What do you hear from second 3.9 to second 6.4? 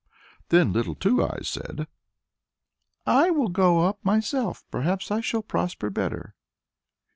myself; perhaps I shall prosper better."